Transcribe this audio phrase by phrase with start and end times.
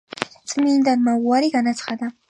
[0.53, 2.15] წმინდანმა უარი განაცხადა.